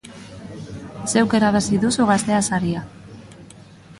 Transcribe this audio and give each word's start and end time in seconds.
Zeuk 1.11 1.35
irabazi 1.41 1.77
duzu 1.85 2.09
Gaztea 2.13 2.39
saria! 2.53 2.85